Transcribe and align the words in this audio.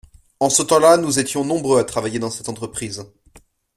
En 0.39 0.49
ce 0.49 0.63
temps-là 0.63 0.97
nous 0.97 1.19
étions 1.19 1.45
nombreux 1.45 1.77
à 1.79 1.83
travailler 1.83 2.17
dans 2.17 2.31
cette 2.31 2.49
entreprise. 2.49 3.05